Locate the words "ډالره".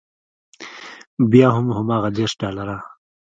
2.41-2.77